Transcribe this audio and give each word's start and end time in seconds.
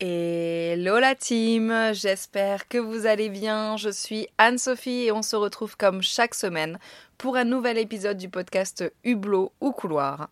Hello 0.00 1.00
la 1.00 1.16
team, 1.16 1.74
j'espère 1.92 2.68
que 2.68 2.78
vous 2.78 3.06
allez 3.06 3.28
bien. 3.28 3.76
Je 3.76 3.88
suis 3.88 4.28
Anne-Sophie 4.38 5.06
et 5.06 5.10
on 5.10 5.22
se 5.22 5.34
retrouve 5.34 5.76
comme 5.76 6.02
chaque 6.02 6.36
semaine 6.36 6.78
pour 7.16 7.34
un 7.34 7.42
nouvel 7.42 7.78
épisode 7.78 8.16
du 8.16 8.28
podcast 8.28 8.84
Hublot 9.02 9.50
ou 9.60 9.72
Couloir. 9.72 10.30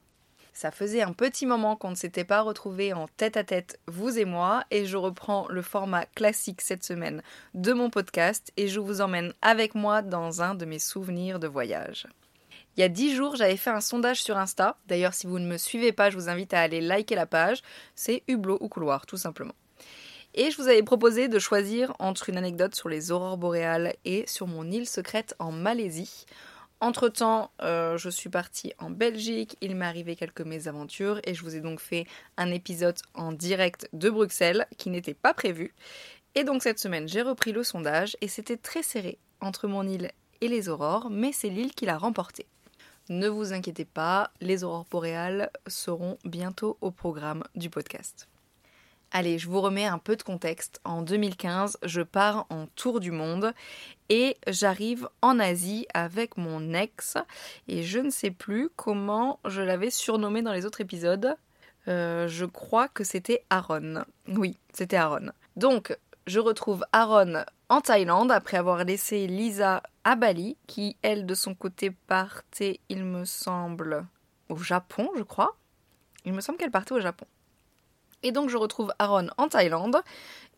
Ça 0.52 0.70
faisait 0.70 1.02
un 1.02 1.12
petit 1.12 1.46
moment 1.46 1.74
qu'on 1.74 1.90
ne 1.90 1.96
s'était 1.96 2.22
pas 2.22 2.42
retrouvés 2.42 2.92
en 2.92 3.08
tête 3.16 3.36
à 3.36 3.42
tête, 3.42 3.80
vous 3.88 4.20
et 4.20 4.24
moi, 4.24 4.62
et 4.70 4.86
je 4.86 4.96
reprends 4.96 5.48
le 5.48 5.62
format 5.62 6.06
classique 6.14 6.60
cette 6.60 6.84
semaine 6.84 7.20
de 7.54 7.72
mon 7.72 7.90
podcast 7.90 8.52
et 8.56 8.68
je 8.68 8.78
vous 8.78 9.00
emmène 9.00 9.32
avec 9.42 9.74
moi 9.74 10.00
dans 10.00 10.42
un 10.42 10.54
de 10.54 10.64
mes 10.64 10.78
souvenirs 10.78 11.40
de 11.40 11.48
voyage. 11.48 12.06
Il 12.76 12.82
y 12.82 12.84
a 12.84 12.88
10 12.88 13.14
jours, 13.14 13.36
j'avais 13.36 13.56
fait 13.56 13.70
un 13.70 13.80
sondage 13.80 14.22
sur 14.22 14.36
Insta. 14.36 14.76
D'ailleurs, 14.86 15.14
si 15.14 15.26
vous 15.26 15.38
ne 15.38 15.46
me 15.46 15.56
suivez 15.56 15.92
pas, 15.92 16.10
je 16.10 16.16
vous 16.16 16.28
invite 16.28 16.52
à 16.52 16.60
aller 16.60 16.82
liker 16.82 17.14
la 17.14 17.24
page. 17.24 17.62
C'est 17.94 18.22
Hublot 18.28 18.58
ou 18.60 18.68
Couloir, 18.68 19.06
tout 19.06 19.16
simplement. 19.16 19.54
Et 20.34 20.50
je 20.50 20.58
vous 20.58 20.68
avais 20.68 20.82
proposé 20.82 21.28
de 21.28 21.38
choisir 21.38 21.94
entre 21.98 22.28
une 22.28 22.36
anecdote 22.36 22.74
sur 22.74 22.90
les 22.90 23.10
aurores 23.10 23.38
boréales 23.38 23.94
et 24.04 24.26
sur 24.26 24.46
mon 24.46 24.70
île 24.70 24.86
secrète 24.86 25.34
en 25.38 25.52
Malaisie. 25.52 26.26
Entre-temps, 26.80 27.50
euh, 27.62 27.96
je 27.96 28.10
suis 28.10 28.28
partie 28.28 28.74
en 28.78 28.90
Belgique, 28.90 29.56
il 29.62 29.74
m'est 29.74 29.86
arrivé 29.86 30.14
quelques 30.14 30.42
mésaventures 30.42 31.20
et 31.24 31.32
je 31.32 31.42
vous 31.42 31.56
ai 31.56 31.60
donc 31.60 31.80
fait 31.80 32.06
un 32.36 32.50
épisode 32.52 32.98
en 33.14 33.32
direct 33.32 33.88
de 33.94 34.10
Bruxelles 34.10 34.66
qui 34.76 34.90
n'était 34.90 35.14
pas 35.14 35.32
prévu. 35.32 35.74
Et 36.34 36.44
donc 36.44 36.62
cette 36.62 36.78
semaine, 36.78 37.08
j'ai 37.08 37.22
repris 37.22 37.52
le 37.52 37.62
sondage 37.62 38.18
et 38.20 38.28
c'était 38.28 38.58
très 38.58 38.82
serré 38.82 39.18
entre 39.40 39.68
mon 39.68 39.88
île 39.88 40.10
et 40.42 40.48
les 40.48 40.68
aurores, 40.68 41.08
mais 41.08 41.32
c'est 41.32 41.48
l'île 41.48 41.74
qui 41.74 41.86
l'a 41.86 41.96
remporté. 41.96 42.46
Ne 43.08 43.28
vous 43.28 43.52
inquiétez 43.52 43.84
pas, 43.84 44.30
les 44.40 44.64
aurores 44.64 44.86
boréales 44.90 45.50
seront 45.68 46.18
bientôt 46.24 46.76
au 46.80 46.90
programme 46.90 47.44
du 47.54 47.70
podcast. 47.70 48.28
Allez, 49.12 49.38
je 49.38 49.48
vous 49.48 49.60
remets 49.60 49.86
un 49.86 49.98
peu 49.98 50.16
de 50.16 50.24
contexte. 50.24 50.80
En 50.84 51.02
2015, 51.02 51.78
je 51.84 52.02
pars 52.02 52.46
en 52.50 52.66
tour 52.74 52.98
du 52.98 53.12
monde 53.12 53.52
et 54.08 54.36
j'arrive 54.48 55.08
en 55.22 55.38
Asie 55.38 55.86
avec 55.94 56.36
mon 56.36 56.74
ex 56.74 57.16
et 57.68 57.84
je 57.84 58.00
ne 58.00 58.10
sais 58.10 58.32
plus 58.32 58.68
comment 58.74 59.38
je 59.44 59.62
l'avais 59.62 59.90
surnommé 59.90 60.42
dans 60.42 60.52
les 60.52 60.66
autres 60.66 60.80
épisodes. 60.80 61.36
Euh, 61.86 62.26
je 62.26 62.44
crois 62.44 62.88
que 62.88 63.04
c'était 63.04 63.44
Aaron. 63.48 64.04
Oui, 64.26 64.58
c'était 64.72 64.96
Aaron. 64.96 65.30
Donc, 65.54 65.96
je 66.26 66.40
retrouve 66.40 66.84
Aaron 66.92 67.44
en 67.68 67.80
Thaïlande 67.80 68.30
après 68.30 68.56
avoir 68.56 68.84
laissé 68.84 69.26
Lisa 69.26 69.82
à 70.04 70.16
Bali, 70.16 70.56
qui 70.66 70.96
elle 71.02 71.26
de 71.26 71.34
son 71.34 71.54
côté 71.54 71.90
partait, 71.90 72.80
il 72.88 73.04
me 73.04 73.24
semble, 73.24 74.06
au 74.48 74.56
Japon, 74.56 75.10
je 75.16 75.22
crois. 75.22 75.56
Il 76.24 76.32
me 76.32 76.40
semble 76.40 76.58
qu'elle 76.58 76.70
partait 76.70 76.92
au 76.92 77.00
Japon. 77.00 77.26
Et 78.22 78.32
donc 78.32 78.50
je 78.50 78.56
retrouve 78.56 78.92
Aaron 78.98 79.28
en 79.36 79.48
Thaïlande 79.48 80.02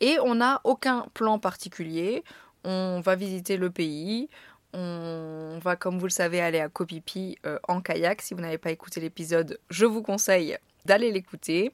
et 0.00 0.18
on 0.20 0.36
n'a 0.36 0.60
aucun 0.64 1.06
plan 1.14 1.38
particulier. 1.38 2.24
On 2.64 3.00
va 3.00 3.14
visiter 3.14 3.56
le 3.56 3.70
pays. 3.70 4.28
On 4.74 5.58
va, 5.62 5.76
comme 5.76 5.98
vous 5.98 6.06
le 6.06 6.10
savez, 6.10 6.40
aller 6.40 6.60
à 6.60 6.68
Koh 6.68 6.86
euh, 7.46 7.58
en 7.68 7.80
kayak. 7.80 8.22
Si 8.22 8.34
vous 8.34 8.40
n'avez 8.40 8.58
pas 8.58 8.70
écouté 8.70 9.00
l'épisode, 9.00 9.58
je 9.70 9.86
vous 9.86 10.02
conseille 10.02 10.58
d'aller 10.84 11.10
l'écouter. 11.10 11.72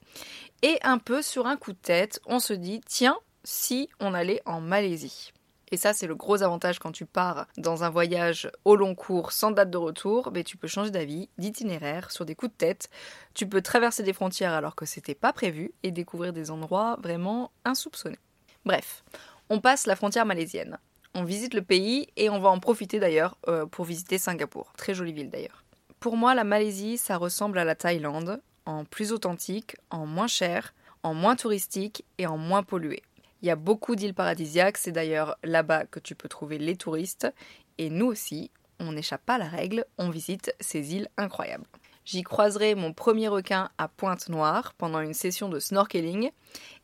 Et 0.62 0.78
un 0.82 0.98
peu 0.98 1.20
sur 1.22 1.46
un 1.46 1.56
coup 1.56 1.72
de 1.72 1.78
tête, 1.78 2.20
on 2.26 2.38
se 2.38 2.52
dit 2.52 2.80
tiens, 2.86 3.18
si 3.44 3.88
on 4.00 4.14
allait 4.14 4.42
en 4.46 4.60
Malaisie. 4.60 5.32
Et 5.70 5.76
ça, 5.76 5.92
c'est 5.92 6.06
le 6.06 6.14
gros 6.14 6.42
avantage 6.42 6.78
quand 6.78 6.92
tu 6.92 7.06
pars 7.06 7.46
dans 7.56 7.84
un 7.84 7.90
voyage 7.90 8.50
au 8.64 8.76
long 8.76 8.94
cours 8.94 9.32
sans 9.32 9.50
date 9.50 9.70
de 9.70 9.78
retour, 9.78 10.30
mais 10.32 10.44
tu 10.44 10.56
peux 10.56 10.68
changer 10.68 10.90
d'avis, 10.90 11.28
d'itinéraire, 11.38 12.10
sur 12.10 12.24
des 12.24 12.34
coups 12.34 12.52
de 12.52 12.56
tête. 12.56 12.90
Tu 13.34 13.48
peux 13.48 13.62
traverser 13.62 14.02
des 14.02 14.12
frontières 14.12 14.52
alors 14.52 14.76
que 14.76 14.86
c'était 14.86 15.14
pas 15.14 15.32
prévu 15.32 15.72
et 15.82 15.90
découvrir 15.90 16.32
des 16.32 16.50
endroits 16.50 16.96
vraiment 17.02 17.50
insoupçonnés. 17.64 18.18
Bref, 18.64 19.04
on 19.48 19.60
passe 19.60 19.86
la 19.86 19.96
frontière 19.96 20.26
malaisienne. 20.26 20.78
On 21.14 21.24
visite 21.24 21.54
le 21.54 21.62
pays 21.62 22.08
et 22.16 22.28
on 22.30 22.40
va 22.40 22.50
en 22.50 22.60
profiter 22.60 22.98
d'ailleurs 22.98 23.36
euh, 23.48 23.66
pour 23.66 23.84
visiter 23.84 24.18
Singapour. 24.18 24.72
Très 24.76 24.94
jolie 24.94 25.12
ville 25.12 25.30
d'ailleurs. 25.30 25.64
Pour 26.00 26.16
moi, 26.16 26.34
la 26.34 26.44
Malaisie, 26.44 26.98
ça 26.98 27.16
ressemble 27.16 27.58
à 27.58 27.64
la 27.64 27.74
Thaïlande, 27.74 28.42
en 28.66 28.84
plus 28.84 29.12
authentique, 29.12 29.76
en 29.90 30.06
moins 30.06 30.26
cher, 30.26 30.74
en 31.02 31.14
moins 31.14 31.36
touristique 31.36 32.04
et 32.18 32.26
en 32.26 32.36
moins 32.36 32.62
pollué. 32.62 33.02
Il 33.44 33.48
y 33.48 33.50
a 33.50 33.56
beaucoup 33.56 33.94
d'îles 33.94 34.14
paradisiaques, 34.14 34.78
c'est 34.78 34.90
d'ailleurs 34.90 35.36
là-bas 35.44 35.84
que 35.84 36.00
tu 36.00 36.14
peux 36.14 36.30
trouver 36.30 36.56
les 36.56 36.76
touristes. 36.76 37.30
Et 37.76 37.90
nous 37.90 38.06
aussi, 38.06 38.50
on 38.80 38.92
n'échappe 38.92 39.22
pas 39.26 39.34
à 39.34 39.38
la 39.38 39.48
règle, 39.48 39.84
on 39.98 40.08
visite 40.08 40.54
ces 40.60 40.94
îles 40.94 41.10
incroyables. 41.18 41.66
J'y 42.06 42.22
croiserai 42.22 42.74
mon 42.74 42.94
premier 42.94 43.28
requin 43.28 43.68
à 43.76 43.88
Pointe-Noire 43.88 44.72
pendant 44.78 45.00
une 45.00 45.12
session 45.12 45.50
de 45.50 45.58
snorkeling. 45.58 46.30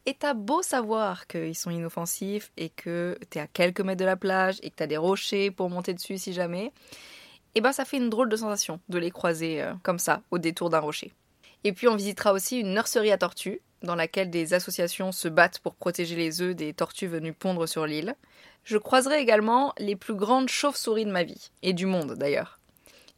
Et 0.04 0.12
t'as 0.12 0.34
beau 0.34 0.60
savoir 0.60 1.26
qu'ils 1.28 1.56
sont 1.56 1.71
inoffensifs 1.71 2.53
et 2.59 2.69
que 2.69 3.19
t'es 3.31 3.41
à 3.41 3.47
quelques 3.47 3.81
mètres 3.81 4.00
de 4.00 4.04
la 4.04 4.16
plage 4.16 4.59
et 4.62 4.69
que 4.69 4.77
t'as 4.77 4.87
des 4.87 4.98
rochers 4.98 5.50
pour 5.50 5.71
monter 5.71 5.94
dessus 5.94 6.19
si 6.19 6.34
jamais, 6.34 6.66
et 6.66 6.72
eh 7.54 7.60
ben 7.62 7.72
ça 7.72 7.87
fait 7.87 7.97
une 7.97 8.10
drôle 8.10 8.28
de 8.28 8.37
sensation 8.37 8.81
de 8.91 8.98
les 8.98 9.10
croiser 9.10 9.62
euh, 9.62 9.72
comme 9.82 9.98
ça 9.98 10.21
au 10.31 10.37
détour 10.37 10.69
d'un 10.69 10.81
rocher. 10.81 11.15
Et 11.65 11.72
puis 11.72 11.88
on 11.88 11.97
visitera 11.97 12.34
aussi 12.34 12.60
une 12.60 12.75
nurserie 12.75 13.12
à 13.12 13.16
tortues 13.16 13.62
dans 13.82 13.94
laquelle 13.94 14.30
des 14.30 14.54
associations 14.54 15.12
se 15.12 15.28
battent 15.28 15.58
pour 15.58 15.74
protéger 15.74 16.16
les 16.16 16.42
œufs 16.42 16.54
des 16.54 16.74
tortues 16.74 17.06
venues 17.06 17.32
pondre 17.32 17.66
sur 17.66 17.86
l'île. 17.86 18.14
Je 18.64 18.78
croiserai 18.78 19.20
également 19.20 19.72
les 19.78 19.96
plus 19.96 20.14
grandes 20.14 20.48
chauves-souris 20.48 21.06
de 21.06 21.10
ma 21.10 21.24
vie, 21.24 21.50
et 21.62 21.72
du 21.72 21.86
monde 21.86 22.14
d'ailleurs. 22.14 22.60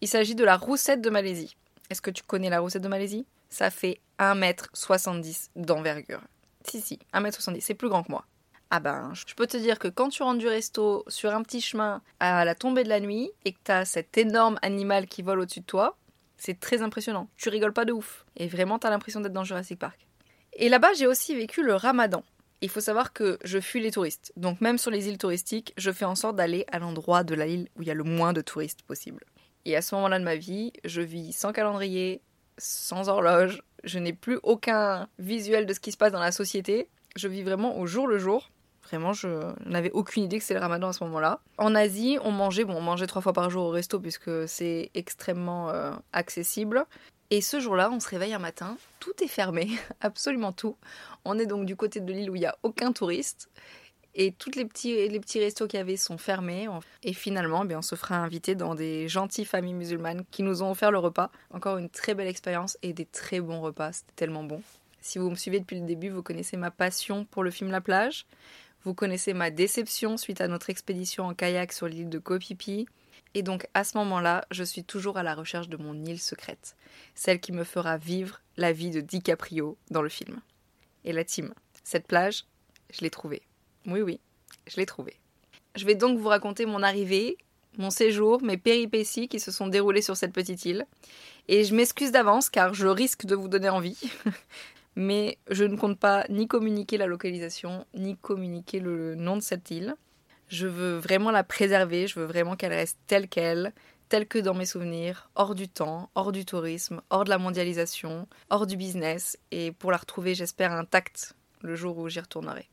Il 0.00 0.08
s'agit 0.08 0.34
de 0.34 0.44
la 0.44 0.56
roussette 0.56 1.00
de 1.00 1.10
Malaisie. 1.10 1.56
Est-ce 1.90 2.02
que 2.02 2.10
tu 2.10 2.22
connais 2.22 2.50
la 2.50 2.60
roussette 2.60 2.82
de 2.82 2.88
Malaisie? 2.88 3.26
Ça 3.50 3.70
fait 3.70 4.00
1m70 4.18 5.50
d'envergure. 5.56 6.22
Si, 6.64 6.80
si, 6.80 6.98
1m70, 7.12 7.60
c'est 7.60 7.74
plus 7.74 7.88
grand 7.88 8.02
que 8.02 8.10
moi. 8.10 8.24
Ah 8.70 8.80
ben, 8.80 9.12
je 9.14 9.34
peux 9.34 9.46
te 9.46 9.58
dire 9.58 9.78
que 9.78 9.88
quand 9.88 10.08
tu 10.08 10.22
rentres 10.22 10.38
du 10.38 10.48
resto 10.48 11.04
sur 11.06 11.34
un 11.34 11.42
petit 11.42 11.60
chemin 11.60 12.00
à 12.20 12.44
la 12.46 12.54
tombée 12.54 12.84
de 12.84 12.88
la 12.88 13.00
nuit 13.00 13.30
et 13.44 13.52
que 13.52 13.58
t'as 13.62 13.84
cet 13.84 14.16
énorme 14.16 14.58
animal 14.62 15.06
qui 15.06 15.20
vole 15.20 15.40
au-dessus 15.40 15.60
de 15.60 15.66
toi, 15.66 15.98
c'est 16.38 16.58
très 16.58 16.80
impressionnant. 16.80 17.28
Tu 17.36 17.50
rigoles 17.50 17.74
pas 17.74 17.84
de 17.84 17.92
ouf. 17.92 18.24
Et 18.36 18.48
vraiment, 18.48 18.78
t'as 18.78 18.88
l'impression 18.88 19.20
d'être 19.20 19.34
dans 19.34 19.44
Jurassic 19.44 19.78
Park. 19.78 20.06
Et 20.54 20.68
là-bas, 20.68 20.92
j'ai 20.94 21.06
aussi 21.06 21.34
vécu 21.34 21.62
le 21.62 21.74
ramadan. 21.74 22.22
Il 22.60 22.68
faut 22.68 22.80
savoir 22.80 23.12
que 23.12 23.38
je 23.44 23.58
fuis 23.58 23.80
les 23.80 23.90
touristes. 23.90 24.32
Donc 24.36 24.60
même 24.60 24.78
sur 24.78 24.90
les 24.90 25.08
îles 25.08 25.18
touristiques, 25.18 25.72
je 25.76 25.90
fais 25.90 26.04
en 26.04 26.14
sorte 26.14 26.36
d'aller 26.36 26.64
à 26.70 26.78
l'endroit 26.78 27.24
de 27.24 27.34
la 27.34 27.46
île 27.46 27.68
où 27.76 27.82
il 27.82 27.88
y 27.88 27.90
a 27.90 27.94
le 27.94 28.04
moins 28.04 28.32
de 28.32 28.40
touristes 28.40 28.82
possible. 28.82 29.24
Et 29.64 29.76
à 29.76 29.82
ce 29.82 29.94
moment-là 29.94 30.18
de 30.18 30.24
ma 30.24 30.36
vie, 30.36 30.72
je 30.84 31.00
vis 31.00 31.32
sans 31.32 31.52
calendrier, 31.52 32.20
sans 32.58 33.08
horloge, 33.08 33.62
je 33.84 33.98
n'ai 33.98 34.12
plus 34.12 34.38
aucun 34.42 35.08
visuel 35.18 35.66
de 35.66 35.74
ce 35.74 35.80
qui 35.80 35.92
se 35.92 35.96
passe 35.96 36.12
dans 36.12 36.20
la 36.20 36.32
société. 36.32 36.88
Je 37.16 37.28
vis 37.28 37.42
vraiment 37.42 37.78
au 37.78 37.86
jour 37.86 38.06
le 38.06 38.18
jour. 38.18 38.50
Vraiment, 38.84 39.12
je 39.12 39.28
n'avais 39.64 39.90
aucune 39.92 40.24
idée 40.24 40.38
que 40.38 40.44
c'est 40.44 40.54
le 40.54 40.60
ramadan 40.60 40.88
à 40.88 40.92
ce 40.92 41.04
moment-là. 41.04 41.40
En 41.56 41.74
Asie, 41.74 42.18
on 42.22 42.32
mangeait, 42.32 42.64
bon, 42.64 42.74
on 42.74 42.80
mangeait 42.80 43.06
trois 43.06 43.22
fois 43.22 43.32
par 43.32 43.48
jour 43.48 43.66
au 43.66 43.70
resto 43.70 44.00
puisque 44.00 44.48
c'est 44.48 44.90
extrêmement 44.94 45.70
euh, 45.70 45.92
accessible. 46.12 46.84
Et 47.32 47.40
ce 47.40 47.60
jour-là, 47.60 47.90
on 47.90 47.98
se 47.98 48.10
réveille 48.10 48.34
un 48.34 48.38
matin, 48.38 48.76
tout 49.00 49.24
est 49.24 49.26
fermé, 49.26 49.66
absolument 50.02 50.52
tout. 50.52 50.76
On 51.24 51.38
est 51.38 51.46
donc 51.46 51.64
du 51.64 51.76
côté 51.76 51.98
de 52.00 52.12
l'île 52.12 52.28
où 52.28 52.36
il 52.36 52.40
n'y 52.40 52.46
a 52.46 52.58
aucun 52.62 52.92
touriste. 52.92 53.48
Et 54.14 54.32
tous 54.32 54.50
les 54.54 54.66
petits, 54.66 55.08
les 55.08 55.18
petits 55.18 55.40
restos 55.40 55.66
qu'il 55.66 55.78
y 55.78 55.80
avait 55.80 55.96
sont 55.96 56.18
fermés. 56.18 56.68
Et 57.02 57.14
finalement, 57.14 57.64
eh 57.66 57.74
on 57.74 57.80
se 57.80 57.94
fera 57.94 58.16
inviter 58.16 58.54
dans 58.54 58.74
des 58.74 59.08
gentilles 59.08 59.46
familles 59.46 59.72
musulmanes 59.72 60.24
qui 60.30 60.42
nous 60.42 60.62
ont 60.62 60.72
offert 60.72 60.90
le 60.90 60.98
repas. 60.98 61.30
Encore 61.54 61.78
une 61.78 61.88
très 61.88 62.12
belle 62.12 62.28
expérience 62.28 62.76
et 62.82 62.92
des 62.92 63.06
très 63.06 63.40
bons 63.40 63.62
repas. 63.62 63.92
C'était 63.92 64.12
tellement 64.14 64.44
bon. 64.44 64.60
Si 65.00 65.18
vous 65.18 65.30
me 65.30 65.34
suivez 65.34 65.58
depuis 65.58 65.80
le 65.80 65.86
début, 65.86 66.10
vous 66.10 66.22
connaissez 66.22 66.58
ma 66.58 66.70
passion 66.70 67.24
pour 67.24 67.44
le 67.44 67.50
film 67.50 67.70
La 67.70 67.80
plage. 67.80 68.26
Vous 68.84 68.92
connaissez 68.92 69.32
ma 69.32 69.50
déception 69.50 70.18
suite 70.18 70.42
à 70.42 70.48
notre 70.48 70.68
expédition 70.68 71.24
en 71.28 71.32
kayak 71.32 71.72
sur 71.72 71.86
l'île 71.86 72.10
de 72.10 72.18
Kopipi. 72.18 72.86
Et 73.34 73.42
donc 73.42 73.66
à 73.74 73.84
ce 73.84 73.96
moment-là, 73.98 74.44
je 74.50 74.64
suis 74.64 74.84
toujours 74.84 75.16
à 75.16 75.22
la 75.22 75.34
recherche 75.34 75.68
de 75.68 75.76
mon 75.76 75.94
île 76.04 76.20
secrète, 76.20 76.76
celle 77.14 77.40
qui 77.40 77.52
me 77.52 77.64
fera 77.64 77.96
vivre 77.96 78.40
la 78.56 78.72
vie 78.72 78.90
de 78.90 79.00
DiCaprio 79.00 79.76
dans 79.90 80.02
le 80.02 80.08
film. 80.08 80.40
Et 81.04 81.12
la 81.12 81.24
team, 81.24 81.54
cette 81.84 82.06
plage, 82.06 82.44
je 82.92 83.00
l'ai 83.00 83.10
trouvée. 83.10 83.42
Oui, 83.86 84.00
oui, 84.00 84.20
je 84.66 84.76
l'ai 84.76 84.86
trouvée. 84.86 85.18
Je 85.74 85.86
vais 85.86 85.94
donc 85.94 86.18
vous 86.18 86.28
raconter 86.28 86.66
mon 86.66 86.82
arrivée, 86.82 87.38
mon 87.78 87.90
séjour, 87.90 88.42
mes 88.42 88.58
péripéties 88.58 89.28
qui 89.28 89.40
se 89.40 89.50
sont 89.50 89.66
déroulées 89.66 90.02
sur 90.02 90.16
cette 90.16 90.32
petite 90.32 90.64
île. 90.64 90.86
Et 91.48 91.64
je 91.64 91.74
m'excuse 91.74 92.12
d'avance 92.12 92.50
car 92.50 92.74
je 92.74 92.86
risque 92.86 93.24
de 93.24 93.34
vous 93.34 93.48
donner 93.48 93.70
envie. 93.70 93.98
Mais 94.94 95.38
je 95.50 95.64
ne 95.64 95.76
compte 95.76 95.98
pas 95.98 96.26
ni 96.28 96.46
communiquer 96.46 96.98
la 96.98 97.06
localisation, 97.06 97.86
ni 97.94 98.16
communiquer 98.18 98.78
le 98.78 99.14
nom 99.14 99.36
de 99.36 99.42
cette 99.42 99.70
île. 99.70 99.94
Je 100.52 100.66
veux 100.66 100.98
vraiment 100.98 101.30
la 101.30 101.44
préserver, 101.44 102.06
je 102.06 102.20
veux 102.20 102.26
vraiment 102.26 102.56
qu'elle 102.56 102.74
reste 102.74 102.98
telle 103.06 103.26
qu'elle, 103.26 103.72
telle 104.10 104.28
que 104.28 104.38
dans 104.38 104.52
mes 104.52 104.66
souvenirs, 104.66 105.30
hors 105.34 105.54
du 105.54 105.66
temps, 105.66 106.10
hors 106.14 106.30
du 106.30 106.44
tourisme, 106.44 107.00
hors 107.08 107.24
de 107.24 107.30
la 107.30 107.38
mondialisation, 107.38 108.28
hors 108.50 108.66
du 108.66 108.76
business, 108.76 109.38
et 109.50 109.72
pour 109.72 109.90
la 109.90 109.96
retrouver, 109.96 110.34
j'espère, 110.34 110.72
intacte 110.72 111.34
le 111.62 111.74
jour 111.74 111.96
où 111.96 112.06
j'y 112.10 112.20
retournerai. 112.20 112.68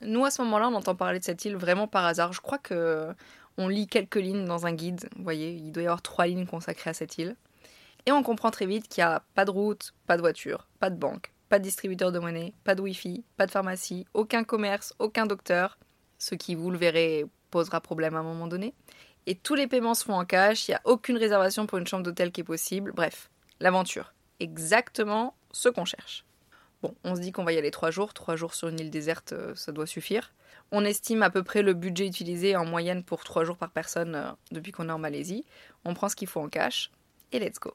Nous, 0.00 0.24
à 0.24 0.30
ce 0.30 0.40
moment-là, 0.40 0.70
on 0.70 0.74
entend 0.74 0.94
parler 0.94 1.18
de 1.18 1.24
cette 1.24 1.44
île 1.44 1.56
vraiment 1.56 1.86
par 1.86 2.06
hasard. 2.06 2.32
Je 2.32 2.40
crois 2.40 2.56
que 2.56 3.12
on 3.58 3.68
lit 3.68 3.86
quelques 3.86 4.16
lignes 4.16 4.46
dans 4.46 4.64
un 4.64 4.72
guide. 4.72 5.06
Vous 5.14 5.24
voyez, 5.24 5.50
il 5.50 5.72
doit 5.72 5.82
y 5.82 5.86
avoir 5.86 6.00
trois 6.00 6.26
lignes 6.26 6.46
consacrées 6.46 6.88
à 6.88 6.94
cette 6.94 7.18
île. 7.18 7.36
Et 8.06 8.12
on 8.12 8.22
comprend 8.22 8.50
très 8.50 8.64
vite 8.64 8.88
qu'il 8.88 9.04
n'y 9.04 9.10
a 9.10 9.22
pas 9.34 9.44
de 9.44 9.50
route, 9.50 9.92
pas 10.06 10.16
de 10.16 10.22
voiture, 10.22 10.68
pas 10.80 10.88
de 10.88 10.96
banque, 10.96 11.34
pas 11.50 11.58
de 11.58 11.64
distributeur 11.64 12.12
de 12.12 12.18
monnaie, 12.18 12.54
pas 12.64 12.74
de 12.74 12.80
Wi-Fi, 12.80 13.24
pas 13.36 13.44
de 13.44 13.50
pharmacie, 13.50 14.06
aucun 14.14 14.42
commerce, 14.42 14.94
aucun 14.98 15.26
docteur, 15.26 15.76
ce 16.18 16.34
qui, 16.34 16.54
vous 16.54 16.70
le 16.70 16.78
verrez, 16.78 17.24
posera 17.50 17.80
problème 17.80 18.16
à 18.16 18.20
un 18.20 18.24
moment 18.24 18.46
donné. 18.46 18.74
Et 19.26 19.34
tous 19.34 19.54
les 19.54 19.66
paiements 19.66 19.94
se 19.94 20.04
font 20.04 20.14
en 20.14 20.24
cash, 20.24 20.68
il 20.68 20.72
n'y 20.72 20.76
a 20.76 20.80
aucune 20.84 21.16
réservation 21.16 21.66
pour 21.66 21.78
une 21.78 21.86
chambre 21.86 22.02
d'hôtel 22.02 22.30
qui 22.30 22.42
est 22.42 22.44
possible. 22.44 22.92
Bref, 22.92 23.30
l'aventure. 23.60 24.12
Exactement 24.40 25.34
ce 25.52 25.68
qu'on 25.68 25.84
cherche. 25.84 26.24
Bon, 26.82 26.94
on 27.04 27.16
se 27.16 27.20
dit 27.20 27.32
qu'on 27.32 27.44
va 27.44 27.52
y 27.54 27.58
aller 27.58 27.70
trois 27.70 27.90
jours. 27.90 28.12
Trois 28.12 28.36
jours 28.36 28.52
sur 28.52 28.68
une 28.68 28.78
île 28.78 28.90
déserte, 28.90 29.32
euh, 29.32 29.54
ça 29.54 29.72
doit 29.72 29.86
suffire. 29.86 30.34
On 30.70 30.84
estime 30.84 31.22
à 31.22 31.30
peu 31.30 31.42
près 31.42 31.62
le 31.62 31.72
budget 31.72 32.06
utilisé 32.06 32.56
en 32.56 32.66
moyenne 32.66 33.04
pour 33.04 33.24
trois 33.24 33.44
jours 33.44 33.56
par 33.56 33.70
personne 33.70 34.14
euh, 34.14 34.30
depuis 34.50 34.72
qu'on 34.72 34.90
est 34.90 34.92
en 34.92 34.98
Malaisie. 34.98 35.46
On 35.86 35.94
prend 35.94 36.10
ce 36.10 36.16
qu'il 36.16 36.28
faut 36.28 36.40
en 36.40 36.48
cash 36.48 36.90
et 37.32 37.38
let's 37.38 37.58
go. 37.58 37.74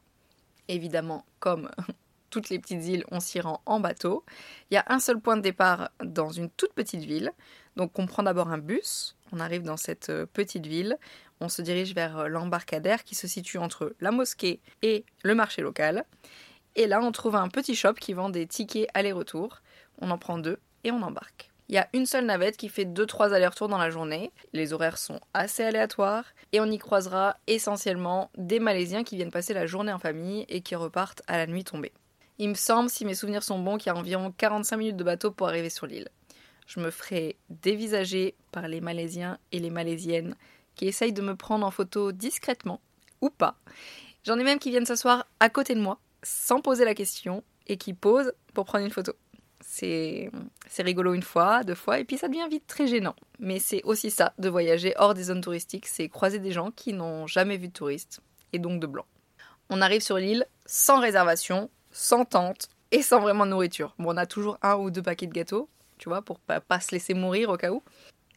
Évidemment, 0.67 1.25
comme 1.39 1.71
toutes 2.29 2.49
les 2.49 2.59
petites 2.59 2.85
îles, 2.85 3.03
on 3.09 3.19
s'y 3.19 3.39
rend 3.39 3.61
en 3.65 3.79
bateau. 3.79 4.23
Il 4.69 4.75
y 4.75 4.77
a 4.77 4.85
un 4.87 4.99
seul 4.99 5.19
point 5.19 5.37
de 5.37 5.41
départ 5.41 5.89
dans 6.03 6.29
une 6.29 6.51
toute 6.51 6.73
petite 6.73 7.03
ville. 7.03 7.31
Donc 7.79 7.97
on 7.97 8.07
prend 8.07 8.23
d'abord 8.23 8.49
un 8.49 8.57
bus, 8.57 9.15
on 9.31 9.39
arrive 9.39 9.63
dans 9.63 9.77
cette 9.77 10.09
euh, 10.09 10.25
petite 10.25 10.67
ville, 10.67 10.97
on 11.39 11.47
se 11.47 11.61
dirige 11.61 11.95
vers 11.95 12.17
euh, 12.17 12.27
l'embarcadère 12.27 13.05
qui 13.05 13.15
se 13.15 13.25
situe 13.25 13.57
entre 13.57 13.95
la 14.01 14.11
mosquée 14.11 14.59
et 14.81 15.05
le 15.23 15.33
marché 15.33 15.61
local. 15.61 16.03
Et 16.75 16.87
là, 16.87 16.99
on 17.01 17.13
trouve 17.13 17.37
un 17.37 17.47
petit 17.47 17.75
shop 17.75 17.93
qui 17.93 18.11
vend 18.11 18.29
des 18.29 18.47
tickets 18.47 18.89
aller-retour. 18.93 19.61
On 20.01 20.11
en 20.11 20.17
prend 20.17 20.39
deux 20.39 20.59
et 20.83 20.91
on 20.91 21.01
embarque. 21.01 21.51
Il 21.69 21.75
y 21.75 21.77
a 21.77 21.87
une 21.93 22.05
seule 22.05 22.25
navette 22.25 22.57
qui 22.57 22.67
fait 22.67 22.83
2-3 22.83 23.31
allers-retours 23.31 23.69
dans 23.69 23.77
la 23.77 23.91
journée. 23.91 24.33
Les 24.51 24.73
horaires 24.73 24.97
sont 24.97 25.21
assez 25.33 25.63
aléatoires 25.63 26.25
et 26.51 26.59
on 26.59 26.65
y 26.65 26.79
croisera 26.79 27.37
essentiellement 27.47 28.29
des 28.37 28.59
Malaisiens 28.59 29.05
qui 29.05 29.15
viennent 29.15 29.31
passer 29.31 29.53
la 29.53 29.67
journée 29.67 29.93
en 29.93 29.99
famille 29.99 30.45
et 30.49 30.59
qui 30.59 30.75
repartent 30.75 31.21
à 31.27 31.37
la 31.37 31.47
nuit 31.47 31.63
tombée. 31.63 31.93
Il 32.39 32.49
me 32.49 32.55
semble, 32.55 32.89
si 32.89 33.05
mes 33.05 33.15
souvenirs 33.15 33.43
sont 33.43 33.59
bons, 33.59 33.77
qu'il 33.77 33.87
y 33.87 33.95
a 33.95 33.97
environ 33.97 34.33
45 34.37 34.75
minutes 34.75 34.97
de 34.97 35.05
bateau 35.05 35.31
pour 35.31 35.47
arriver 35.47 35.69
sur 35.69 35.87
l'île. 35.87 36.09
Je 36.69 36.79
me 36.79 36.91
ferai 36.91 37.35
dévisager 37.49 38.35
par 38.51 38.67
les 38.67 38.79
Malaisiens 38.79 39.39
et 39.51 39.57
les 39.57 39.71
Malaisiennes 39.71 40.35
qui 40.75 40.87
essayent 40.87 41.13
de 41.13 41.23
me 41.23 41.35
prendre 41.35 41.65
en 41.65 41.71
photo 41.71 42.11
discrètement, 42.11 42.79
ou 43.21 43.31
pas. 43.31 43.55
J'en 44.23 44.37
ai 44.37 44.43
même 44.43 44.59
qui 44.59 44.69
viennent 44.69 44.85
s'asseoir 44.85 45.25
à 45.39 45.49
côté 45.49 45.73
de 45.73 45.81
moi, 45.81 45.97
sans 46.21 46.61
poser 46.61 46.85
la 46.85 46.93
question, 46.93 47.43
et 47.65 47.77
qui 47.77 47.95
posent 47.95 48.33
pour 48.53 48.65
prendre 48.65 48.85
une 48.85 48.91
photo. 48.91 49.13
C'est 49.61 50.29
rigolo 50.77 51.15
une 51.15 51.23
fois, 51.23 51.63
deux 51.63 51.73
fois, 51.73 51.97
et 51.97 52.05
puis 52.05 52.19
ça 52.19 52.27
devient 52.27 52.47
vite 52.47 52.67
très 52.67 52.85
gênant. 52.85 53.15
Mais 53.39 53.57
c'est 53.57 53.81
aussi 53.83 54.11
ça, 54.11 54.33
de 54.37 54.47
voyager 54.47 54.93
hors 54.97 55.15
des 55.15 55.23
zones 55.23 55.41
touristiques, 55.41 55.87
c'est 55.87 56.07
croiser 56.07 56.37
des 56.37 56.51
gens 56.51 56.69
qui 56.69 56.93
n'ont 56.93 57.25
jamais 57.25 57.57
vu 57.57 57.69
de 57.69 57.73
touristes, 57.73 58.21
et 58.53 58.59
donc 58.59 58.79
de 58.79 58.85
blancs. 58.85 59.07
On 59.71 59.81
arrive 59.81 60.01
sur 60.01 60.17
l'île 60.17 60.45
sans 60.67 60.99
réservation, 60.99 61.71
sans 61.91 62.25
tente, 62.25 62.69
et 62.91 63.01
sans 63.01 63.19
vraiment 63.19 63.47
de 63.47 63.51
nourriture. 63.51 63.95
Bon, 63.97 64.13
on 64.13 64.17
a 64.17 64.27
toujours 64.27 64.59
un 64.61 64.75
ou 64.75 64.91
deux 64.91 65.01
paquets 65.01 65.25
de 65.25 65.33
gâteaux, 65.33 65.67
tu 65.99 66.09
vois, 66.09 66.23
pour 66.23 66.39
pas, 66.39 66.59
pas 66.59 66.79
se 66.79 66.91
laisser 66.91 67.13
mourir 67.13 67.49
au 67.49 67.57
cas 67.57 67.71
où. 67.71 67.83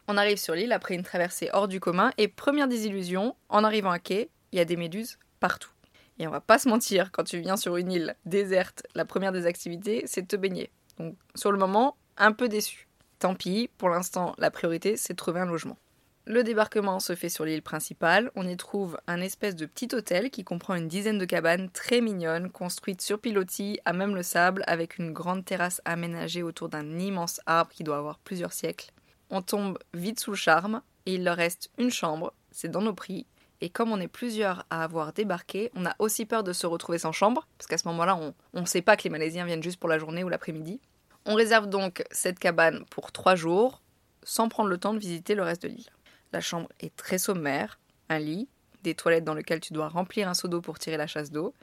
On 0.09 0.19
arrive 0.19 0.37
sur 0.37 0.55
l'île 0.55 0.73
après 0.73 0.94
une 0.94 1.05
traversée 1.05 1.49
hors 1.55 1.69
du 1.69 1.81
commun 1.81 2.12
et 2.19 2.29
première 2.29 2.69
désillusion, 2.69 3.35
en 3.49 3.64
arrivant 3.64 3.91
à 3.91 3.99
quai, 3.99 4.29
il 4.53 4.59
y 4.59 4.61
a 4.61 4.67
des 4.67 4.76
méduses 4.76 5.19
partout. 5.41 5.70
Et 6.19 6.26
on 6.26 6.31
va 6.31 6.41
pas 6.41 6.59
se 6.59 6.69
mentir, 6.69 7.11
quand 7.12 7.25
tu 7.25 7.38
viens 7.38 7.56
sur 7.56 7.76
une 7.76 7.91
île 7.91 8.17
déserte, 8.26 8.87
la 8.94 9.05
première 9.05 9.32
des 9.32 9.47
activités, 9.47 10.03
c'est 10.06 10.23
de 10.23 10.26
te 10.26 10.37
baigner. 10.37 10.70
Donc 10.99 11.17
sur 11.35 11.53
le 11.53 11.59
moment, 11.59 11.97
un 12.19 12.32
peu 12.32 12.49
déçu. 12.49 12.88
Tant 13.19 13.35
pis, 13.35 13.70
pour 13.79 13.88
l'instant, 13.88 14.35
la 14.38 14.50
priorité, 14.50 14.97
c'est 14.97 15.15
de 15.15 15.17
trouver 15.17 15.41
un 15.41 15.47
logement. 15.47 15.79
Le 16.24 16.44
débarquement 16.44 17.00
se 17.00 17.14
fait 17.14 17.28
sur 17.28 17.44
l'île 17.44 17.62
principale. 17.62 18.30
On 18.36 18.46
y 18.46 18.56
trouve 18.56 18.98
un 19.06 19.20
espèce 19.20 19.56
de 19.56 19.66
petit 19.66 19.88
hôtel 19.94 20.30
qui 20.30 20.44
comprend 20.44 20.74
une 20.74 20.88
dizaine 20.88 21.19
de 21.19 21.24
cabanes 21.24 21.69
très 21.70 22.00
mignonnes, 22.00 22.50
construites 22.50 23.02
sur 23.02 23.19
pilotis, 23.19 23.80
à 23.84 23.92
même 23.92 24.14
le 24.14 24.22
sable, 24.22 24.62
avec 24.66 24.98
une 24.98 25.12
grande 25.12 25.44
terrasse 25.44 25.82
aménagée 25.84 26.42
autour 26.42 26.69
d'un 26.69 26.98
immense 26.98 27.40
arbre 27.46 27.72
qui 27.72 27.82
doit 27.82 27.98
avoir 27.98 28.19
plusieurs 28.19 28.52
siècles 28.52 28.92
on 29.32 29.40
tombe 29.40 29.78
vite 29.94 30.20
sous 30.20 30.30
le 30.30 30.36
charme 30.36 30.82
et 31.06 31.14
il 31.14 31.24
leur 31.24 31.36
reste 31.36 31.70
une 31.78 31.90
chambre, 31.90 32.34
c'est 32.52 32.70
dans 32.70 32.82
nos 32.82 32.92
prix. 32.92 33.26
Et 33.62 33.70
comme 33.70 33.90
on 33.90 34.00
est 34.00 34.08
plusieurs 34.08 34.66
à 34.70 34.84
avoir 34.84 35.12
débarqué, 35.12 35.70
on 35.74 35.86
a 35.86 35.96
aussi 35.98 36.26
peur 36.26 36.44
de 36.44 36.52
se 36.52 36.66
retrouver 36.66 36.98
sans 36.98 37.12
chambre, 37.12 37.48
parce 37.56 37.66
qu'à 37.66 37.78
ce 37.78 37.88
moment-là, 37.88 38.16
on 38.52 38.60
ne 38.60 38.66
sait 38.66 38.82
pas 38.82 38.96
que 38.96 39.04
les 39.04 39.10
Malaisiens 39.10 39.46
viennent 39.46 39.62
juste 39.62 39.80
pour 39.80 39.88
la 39.88 39.98
journée 39.98 40.22
ou 40.22 40.28
l'après-midi. 40.28 40.80
On 41.24 41.34
réserve 41.34 41.69
donc 41.69 42.04
cette 42.10 42.38
cabane 42.38 42.84
pour 42.90 43.10
trois 43.10 43.34
jours, 43.34 43.80
sans 44.22 44.48
prendre 44.48 44.69
le 44.69 44.78
temps 44.78 44.94
de 44.94 44.98
visiter 44.98 45.34
le 45.34 45.44
reste 45.44 45.62
de 45.62 45.69
l'île. 45.69 45.92
La 46.32 46.40
chambre 46.40 46.69
est 46.81 46.94
très 46.96 47.19
sommaire, 47.19 47.79
un 48.08 48.19
lit, 48.19 48.49
des 48.82 48.94
toilettes 48.94 49.25
dans 49.25 49.34
lesquelles 49.34 49.61
tu 49.61 49.73
dois 49.73 49.88
remplir 49.88 50.29
un 50.29 50.34
seau 50.34 50.49
d'eau 50.49 50.61
pour 50.61 50.79
tirer 50.79 50.96
la 50.96 51.06
chasse 51.06 51.31
d'eau, 51.31 51.55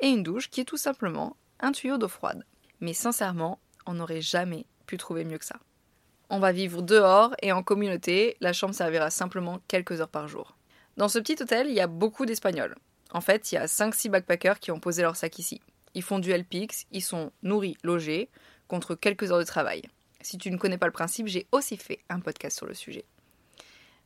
et 0.00 0.08
une 0.08 0.22
douche 0.22 0.48
qui 0.50 0.60
est 0.60 0.64
tout 0.64 0.76
simplement 0.76 1.36
un 1.60 1.72
tuyau 1.72 1.98
d'eau 1.98 2.08
froide. 2.08 2.44
Mais 2.80 2.92
sincèrement, 2.92 3.60
on 3.86 3.94
n'aurait 3.94 4.20
jamais 4.20 4.66
pu 4.86 4.96
trouver 4.96 5.24
mieux 5.24 5.38
que 5.38 5.44
ça. 5.44 5.60
On 6.30 6.38
va 6.38 6.52
vivre 6.52 6.82
dehors 6.82 7.34
et 7.42 7.52
en 7.52 7.62
communauté, 7.62 8.36
la 8.40 8.52
chambre 8.52 8.74
servira 8.74 9.10
simplement 9.10 9.60
quelques 9.68 10.00
heures 10.00 10.08
par 10.08 10.28
jour. 10.28 10.56
Dans 10.96 11.08
ce 11.08 11.18
petit 11.18 11.40
hôtel, 11.42 11.68
il 11.68 11.74
y 11.74 11.80
a 11.80 11.86
beaucoup 11.86 12.26
d'Espagnols. 12.26 12.76
En 13.12 13.20
fait, 13.20 13.52
il 13.52 13.56
y 13.56 13.58
a 13.58 13.66
5-6 13.66 14.08
backpackers 14.08 14.58
qui 14.58 14.70
ont 14.70 14.80
posé 14.80 15.02
leur 15.02 15.16
sac 15.16 15.38
ici. 15.38 15.60
Ils 15.94 16.02
font 16.02 16.18
du 16.18 16.32
LPX, 16.32 16.86
ils 16.90 17.02
sont 17.02 17.32
nourris, 17.42 17.76
logés, 17.82 18.30
contre 18.66 18.94
quelques 18.94 19.30
heures 19.30 19.38
de 19.38 19.44
travail. 19.44 19.82
Si 20.22 20.38
tu 20.38 20.50
ne 20.50 20.56
connais 20.56 20.78
pas 20.78 20.86
le 20.86 20.92
principe, 20.92 21.26
j'ai 21.26 21.46
aussi 21.52 21.76
fait 21.76 22.00
un 22.08 22.20
podcast 22.20 22.56
sur 22.56 22.66
le 22.66 22.74
sujet. 22.74 23.04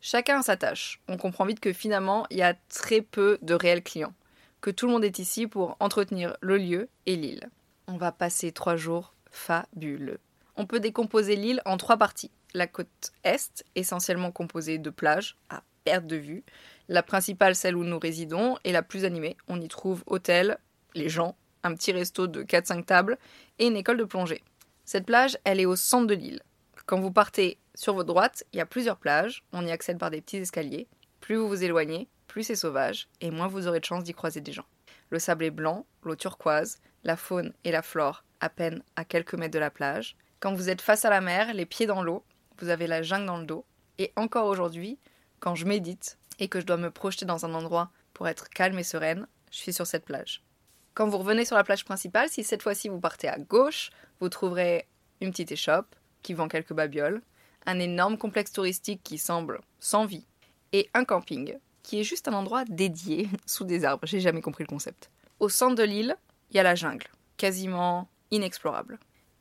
Chacun 0.09 0.39
a 0.39 0.43
sa 0.43 0.57
tâche. 0.57 1.01
On 1.09 1.17
comprend 1.17 1.47
vite 1.47 1.59
que 1.59 1.73
finalement, 1.73 2.27
il 2.31 2.39
y 2.39 2.43
a 2.43 2.55
très 2.69 3.01
peu 3.01 3.39
de 3.43 3.55
réels 3.55 3.83
clients. 3.83 4.15
Que 4.61 4.71
tout 4.71 4.87
le 4.87 4.93
monde 4.93 5.05
est 5.05 5.19
ici 5.19 5.47
pour 5.47 5.77
entretenir 5.81 6.37
le 6.41 6.59
lieu 6.59 6.89
et 7.07 7.17
l'île. 7.17 7.51
On 7.89 7.97
va 7.97 8.13
passer 8.13 8.53
trois 8.53 8.77
jours 8.77 9.15
fabuleux 9.31 10.21
on 10.57 10.67
peut 10.67 10.81
décomposer 10.81 11.37
l'île 11.37 11.63
en 11.65 11.77
trois 11.77 11.97
parties. 11.97 12.31
La 12.55 12.67
côte 12.67 13.13
est, 13.25 13.65
essentiellement 13.75 14.33
composée 14.33 14.79
de 14.79 14.91
plages, 14.91 15.37
à 15.51 15.63
perte 15.85 16.07
de 16.07 16.17
vue. 16.17 16.45
La 16.89 17.03
principale, 17.03 17.55
celle 17.55 17.77
où 17.77 17.85
nous 17.85 17.99
résidons, 17.99 18.57
est 18.65 18.73
la 18.73 18.83
plus 18.83 19.05
animée. 19.05 19.37
On 19.49 19.61
y 19.61 19.69
trouve 19.69 20.03
hôtel, 20.07 20.59
les 20.95 21.09
gens, 21.09 21.37
un 21.63 21.75
petit 21.75 21.93
resto 21.93 22.27
de 22.27 22.43
4-5 22.43 22.85
tables 22.85 23.19
et 23.59 23.67
une 23.67 23.77
école 23.77 23.99
de 23.99 24.05
plongée. 24.05 24.43
Cette 24.85 25.07
plage, 25.07 25.37
elle 25.45 25.61
est 25.61 25.67
au 25.67 25.77
centre 25.77 26.07
de 26.07 26.15
l'île. 26.15 26.43
Quand 26.87 27.01
vous 27.01 27.11
partez 27.13 27.59
sur 27.77 27.93
votre 27.93 28.09
droite, 28.09 28.43
il 28.53 28.57
y 28.57 28.63
a 28.63 28.67
plusieurs 28.67 28.97
plages. 28.97 29.45
On 29.53 29.65
y 29.65 29.71
accède 29.71 29.99
par 29.99 30.11
des 30.11 30.23
petits 30.23 30.39
escaliers. 30.39 30.89
Plus 31.21 31.37
vous 31.37 31.47
vous 31.47 31.63
éloignez, 31.63 32.09
plus 32.27 32.43
c'est 32.43 32.57
sauvage 32.57 33.09
et 33.21 33.31
moins 33.31 33.49
vous 33.49 33.69
aurez 33.69 33.81
de 33.81 33.85
chance 33.85 34.03
d'y 34.03 34.15
croiser 34.15 34.41
des 34.41 34.53
gens. 34.53 34.65
Le 35.11 35.19
sable 35.19 35.45
est 35.45 35.51
blanc, 35.51 35.85
l'eau 36.03 36.17
turquoise, 36.17 36.79
la 37.05 37.17
faune 37.17 37.53
et 37.65 37.71
la 37.71 37.83
flore 37.83 38.25
à 38.41 38.49
peine 38.49 38.83
à 38.97 39.05
quelques 39.05 39.35
mètres 39.35 39.53
de 39.53 39.59
la 39.59 39.71
plage. 39.71 40.17
Quand 40.41 40.55
vous 40.55 40.71
êtes 40.71 40.81
face 40.81 41.05
à 41.05 41.11
la 41.11 41.21
mer, 41.21 41.53
les 41.53 41.67
pieds 41.67 41.87
dans 41.87 42.03
l'eau, 42.03 42.25
vous 42.59 42.71
avez 42.71 42.87
la 42.87 43.03
jungle 43.03 43.27
dans 43.27 43.39
le 43.39 43.47
dos. 43.47 43.65
Et 43.99 44.13
encore 44.17 44.47
aujourd'hui, 44.47 44.99
quand 45.39 45.55
je 45.55 45.67
médite 45.67 46.19
et 46.39 46.49
que 46.49 46.61
je 46.61 46.67
dois 46.67 46.77
me 46.77 46.91
projeter 46.91 47.27
dans 47.27 47.45
un 47.45 47.55
endroit 47.55 47.91
pour 48.15 48.27
être 48.27 48.49
calme 48.49 48.79
et 48.79 48.85
sereine, 48.85 49.27
je 49.51 49.59
suis 49.59 49.73
sur 49.73 49.87
cette 49.87 50.05
plage. 50.05 50.43
Quand 50.95 51.09
vous 51.09 51.19
revenez 51.19 51.45
sur 51.45 51.57
la 51.57 51.65
plage 51.65 51.85
principale, 51.85 52.31
si 52.31 52.43
cette 52.43 52.63
fois-ci 52.63 52.89
vous 52.89 53.01
partez 53.01 53.29
à 53.29 53.39
gauche, 53.39 53.91
vous 54.21 54.31
trouverez 54.31 54.87
une 55.21 55.31
petite 55.31 55.53
échoppe 55.53 55.95
qui 56.23 56.33
vend 56.33 56.49
quelques 56.49 56.73
babioles, 56.73 57.23
un 57.67 57.79
énorme 57.79 58.19
complexe 58.19 58.53
touristique 58.53 59.03
qui 59.03 59.19
semble 59.19 59.61
sans 59.81 60.07
vie, 60.07 60.27
et 60.73 60.89
un 60.95 61.05
camping 61.05 61.57
qui 61.83 62.01
est 62.01 62.05
juste 62.05 62.29
un 62.29 62.33
endroit 62.33 62.65
dédié 62.65 63.29
sous 63.47 63.65
des 63.65 63.85
arbres. 63.85 64.07
J'ai 64.07 64.21
jamais 64.21 64.43
compris 64.43 64.65
le 64.65 64.69
concept. 64.69 65.11
Au 65.39 65.49
centre 65.49 65.75
de 65.75 65.83
l'île, 65.83 66.17
il 66.51 66.57
y 66.57 66.61
a 66.61 66.63
la 66.63 66.75
jungle, 66.75 67.09
quasiment 67.37 68.09
inexplorable 68.31 68.99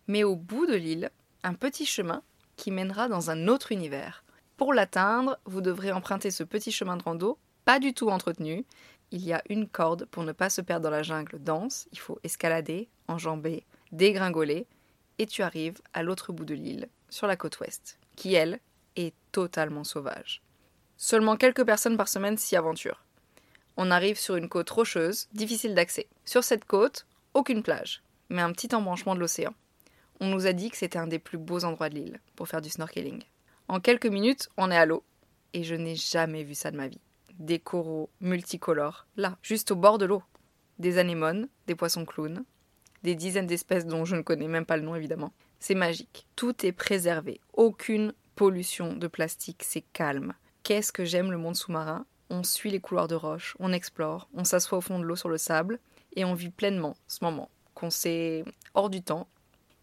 mais 0.08 0.24
au 0.24 0.36
bout 0.36 0.66
de 0.66 0.76
l'île, 0.76 1.10
un 1.44 1.54
petit 1.54 1.86
chemin 1.86 2.22
qui 2.58 2.72
mènera 2.72 3.08
dans 3.08 3.30
un 3.30 3.48
autre 3.48 3.72
univers. 3.72 4.24
Pour 4.58 4.74
l'atteindre, 4.74 5.38
vous 5.46 5.62
devrez 5.62 5.92
emprunter 5.92 6.32
ce 6.32 6.44
petit 6.44 6.72
chemin 6.72 6.98
de 6.98 7.04
rando, 7.04 7.38
pas 7.66 7.80
du 7.80 7.94
tout 7.94 8.10
entretenu. 8.10 8.66
Il 9.12 9.24
y 9.24 9.34
a 9.34 9.44
une 9.50 9.68
corde 9.68 10.06
pour 10.06 10.24
ne 10.24 10.32
pas 10.32 10.50
se 10.50 10.62
perdre 10.62 10.86
dans 10.86 10.90
la 10.90 11.04
jungle 11.04 11.42
dense, 11.42 11.88
il 11.92 12.00
faut 12.00 12.20
escalader, 12.24 12.90
enjamber, 13.08 13.66
dégringoler, 13.92 14.68
et 15.18 15.26
tu 15.26 15.42
arrives 15.42 15.82
à 15.94 16.04
l'autre 16.04 16.34
bout 16.34 16.46
de 16.46 16.56
l'île, 16.56 16.90
sur 17.10 17.28
la 17.28 17.36
côte 17.36 17.60
ouest, 17.60 17.98
qui, 18.16 18.34
elle, 18.34 18.60
est 18.96 19.14
totalement 19.32 19.84
sauvage. 19.84 20.42
Seulement 20.98 21.36
quelques 21.36 21.66
personnes 21.66 21.98
par 21.98 22.08
semaine 22.08 22.38
s'y 22.38 22.56
aventurent. 22.56 23.04
On 23.78 23.92
arrive 23.92 24.18
sur 24.18 24.38
une 24.38 24.50
côte 24.50 24.70
rocheuse, 24.70 25.28
difficile 25.34 25.76
d'accès. 25.76 26.08
Sur 26.24 26.44
cette 26.44 26.66
côte, 26.66 27.06
aucune 27.34 27.64
plage, 27.64 28.02
mais 28.30 28.42
un 28.42 28.54
petit 28.54 28.74
embranchement 28.74 29.16
de 29.16 29.20
l'océan. 29.20 29.54
On 30.22 30.28
nous 30.28 30.48
a 30.48 30.54
dit 30.54 30.70
que 30.70 30.78
c'était 30.78 30.98
un 30.98 31.08
des 31.08 31.20
plus 31.20 31.38
beaux 31.38 31.66
endroits 31.66 31.90
de 31.90 31.96
l'île 31.96 32.22
pour 32.36 32.48
faire 32.48 32.62
du 32.62 32.70
snorkeling. 32.70 33.22
En 33.68 33.82
quelques 33.82 34.06
minutes, 34.06 34.48
on 34.58 34.72
est 34.72 34.78
à 34.78 34.86
l'eau. 34.86 35.04
Et 35.54 35.64
je 35.64 35.76
n'ai 35.76 35.96
jamais 35.96 36.44
vu 36.44 36.56
ça 36.56 36.72
de 36.72 36.78
ma 36.78 36.88
vie. 36.88 37.02
Des 37.40 37.60
coraux 37.60 38.10
multicolores, 38.22 39.08
là, 39.18 39.38
juste 39.42 39.72
au 39.72 39.76
bord 39.76 39.98
de 39.98 40.06
l'eau. 40.06 40.24
Des 40.80 40.98
anémones, 40.98 41.50
des 41.68 41.76
poissons 41.76 42.06
clowns, 42.06 42.46
des 43.04 43.16
dizaines 43.16 43.48
d'espèces 43.48 43.86
dont 43.86 44.06
je 44.06 44.16
ne 44.16 44.22
connais 44.22 44.48
même 44.48 44.66
pas 44.66 44.78
le 44.78 44.84
nom 44.84 44.96
évidemment. 44.96 45.34
C'est 45.68 45.74
magique. 45.74 46.28
Tout 46.36 46.64
est 46.64 46.72
préservé. 46.72 47.42
Aucune 47.54 48.14
pollution 48.36 48.94
de 48.94 49.08
plastique, 49.08 49.64
c'est 49.66 49.84
calme. 49.94 50.36
Qu'est-ce 50.62 50.92
que 50.92 51.06
j'aime 51.06 51.32
le 51.32 51.40
monde 51.40 51.56
sous-marin? 51.56 52.06
On 52.30 52.44
suit 52.44 52.70
les 52.70 52.80
couloirs 52.80 53.08
de 53.08 53.16
roche, 53.16 53.58
on 53.60 53.74
explore, 53.74 54.30
on 54.36 54.44
s'assoit 54.44 54.78
au 54.78 54.82
fond 54.82 55.00
de 55.00 55.06
l'eau 55.06 55.16
sur 55.16 55.28
le 55.28 55.40
sable 55.40 55.80
et 56.16 56.24
on 56.24 56.36
vit 56.36 56.52
pleinement 56.52 56.96
ce 57.08 57.24
moment 57.24 57.50
qu'on 57.74 57.90
sait 57.90 58.46
hors 58.76 58.92
du 58.92 59.02
temps 59.02 59.28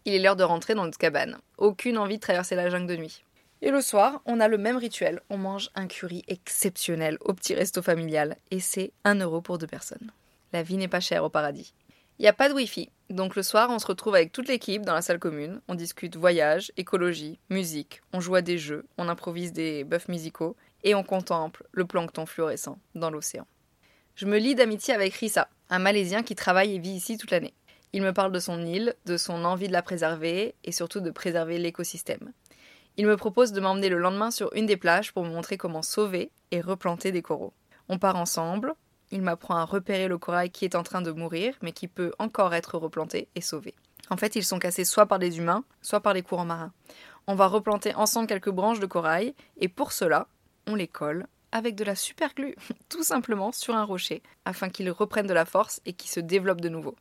Il 0.05 0.13
est 0.13 0.19
l'heure 0.19 0.37
de 0.37 0.45
rentrer 0.45 0.73
dans 0.73 0.85
notre 0.85 0.97
cabane. 0.97 1.37
Aucune 1.57 1.97
envie 1.97 2.15
de 2.15 2.21
traverser 2.21 2.55
la 2.55 2.69
jungle 2.69 2.87
de 2.87 2.95
nuit. 2.95 3.25
Et 3.61 3.69
le 3.69 3.81
soir, 3.81 4.21
on 4.25 4.39
a 4.39 4.47
le 4.47 4.57
même 4.57 4.77
rituel. 4.77 5.19
On 5.29 5.37
mange 5.37 5.69
un 5.75 5.87
curry 5.87 6.23
exceptionnel 6.29 7.17
au 7.19 7.33
petit 7.33 7.55
resto 7.55 7.81
familial. 7.81 8.37
Et 8.51 8.61
c'est 8.61 8.93
1 9.03 9.15
euro 9.15 9.41
pour 9.41 9.57
deux 9.57 9.67
personnes. 9.67 10.13
La 10.53 10.63
vie 10.63 10.77
n'est 10.77 10.87
pas 10.87 11.01
chère 11.01 11.25
au 11.25 11.29
paradis. 11.29 11.73
Il 12.19 12.23
n'y 12.23 12.27
a 12.27 12.33
pas 12.33 12.47
de 12.47 12.53
wifi, 12.53 12.89
donc 13.09 13.35
le 13.35 13.43
soir 13.43 13.69
on 13.69 13.79
se 13.79 13.87
retrouve 13.87 14.15
avec 14.15 14.31
toute 14.31 14.47
l'équipe 14.47 14.83
dans 14.83 14.93
la 14.93 15.01
salle 15.01 15.19
commune, 15.19 15.61
on 15.67 15.75
discute 15.75 16.15
voyage, 16.15 16.71
écologie, 16.77 17.39
musique, 17.49 18.01
on 18.13 18.19
joue 18.19 18.35
à 18.35 18.41
des 18.41 18.57
jeux, 18.57 18.85
on 18.97 19.09
improvise 19.09 19.51
des 19.51 19.83
buffs 19.83 20.07
musicaux 20.07 20.55
et 20.83 20.95
on 20.95 21.03
contemple 21.03 21.63
le 21.71 21.85
plancton 21.85 22.25
fluorescent 22.25 22.77
dans 22.95 23.09
l'océan. 23.09 23.47
Je 24.15 24.27
me 24.27 24.37
lie 24.37 24.55
d'amitié 24.55 24.93
avec 24.93 25.13
Rissa, 25.15 25.47
un 25.69 25.79
Malaisien 25.79 26.21
qui 26.21 26.35
travaille 26.35 26.75
et 26.75 26.79
vit 26.79 26.91
ici 26.91 27.17
toute 27.17 27.31
l'année. 27.31 27.55
Il 27.93 28.01
me 28.01 28.13
parle 28.13 28.31
de 28.31 28.39
son 28.39 28.63
île, 28.63 28.95
de 29.05 29.17
son 29.17 29.43
envie 29.43 29.67
de 29.67 29.73
la 29.73 29.81
préserver 29.81 30.55
et 30.63 30.71
surtout 30.71 30.99
de 30.99 31.11
préserver 31.11 31.57
l'écosystème. 31.57 32.31
Il 32.97 33.07
me 33.07 33.17
propose 33.17 33.53
de 33.53 33.61
m'emmener 33.61 33.89
le 33.89 33.97
lendemain 33.97 34.29
sur 34.29 34.53
une 34.53 34.67
des 34.67 34.77
plages 34.77 35.13
pour 35.13 35.23
me 35.23 35.31
montrer 35.31 35.57
comment 35.57 35.81
sauver 35.81 36.31
et 36.51 36.61
replanter 36.61 37.11
des 37.11 37.23
coraux. 37.23 37.53
On 37.89 37.97
part 37.97 38.15
ensemble, 38.15 38.73
il 39.13 39.21
m'apprend 39.21 39.55
à 39.55 39.63
repérer 39.63 40.07
le 40.07 40.17
corail 40.17 40.49
qui 40.49 40.65
est 40.65 40.75
en 40.75 40.81
train 40.81 41.01
de 41.01 41.11
mourir, 41.11 41.53
mais 41.61 41.71
qui 41.71 41.87
peut 41.87 42.11
encore 42.17 42.55
être 42.55 42.79
replanté 42.79 43.27
et 43.35 43.41
sauvé. 43.41 43.75
En 44.09 44.17
fait, 44.17 44.35
ils 44.35 44.43
sont 44.43 44.57
cassés 44.57 44.85
soit 44.85 45.05
par 45.05 45.19
les 45.19 45.37
humains, 45.37 45.63
soit 45.83 46.01
par 46.01 46.13
les 46.13 46.23
courants 46.23 46.45
marins. 46.45 46.73
On 47.27 47.35
va 47.35 47.47
replanter 47.47 47.93
ensemble 47.93 48.27
quelques 48.27 48.49
branches 48.49 48.79
de 48.79 48.87
corail, 48.87 49.35
et 49.57 49.69
pour 49.69 49.91
cela, 49.91 50.27
on 50.67 50.73
les 50.73 50.87
colle 50.87 51.27
avec 51.51 51.75
de 51.75 51.83
la 51.83 51.93
superglue, 51.93 52.55
tout 52.89 53.03
simplement 53.03 53.51
sur 53.51 53.75
un 53.75 53.83
rocher, 53.83 54.23
afin 54.45 54.69
qu'ils 54.69 54.89
reprennent 54.89 55.27
de 55.27 55.33
la 55.33 55.45
force 55.45 55.79
et 55.85 55.93
qu'ils 55.93 56.09
se 56.09 56.19
développent 56.19 56.61
de 56.61 56.69
nouveau. 56.69 56.95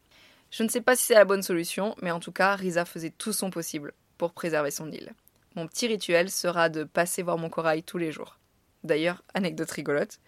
Je 0.50 0.62
ne 0.62 0.69
sais 0.69 0.83
pas 0.83 0.95
si 0.95 1.07
c'est 1.07 1.14
la 1.14 1.25
bonne 1.25 1.42
solution, 1.42 1.95
mais 2.02 2.11
en 2.11 2.21
tout 2.21 2.33
cas, 2.33 2.54
Risa 2.54 2.85
faisait 2.85 3.09
tout 3.09 3.33
son 3.33 3.49
possible 3.49 3.95
pour 4.19 4.35
préserver 4.35 4.71
son 4.71 4.92
île. 4.92 5.14
Mon 5.57 5.66
petit 5.66 5.87
rituel 5.87 6.31
sera 6.31 6.69
de 6.69 6.85
passer 6.85 7.23
voir 7.23 7.38
mon 7.38 7.49
corail 7.49 7.83
tous 7.83 7.97
les 7.97 8.12
jours. 8.12 8.38
D'ailleurs, 8.85 9.23
anecdote 9.33 9.71
rigolote, 9.71 10.19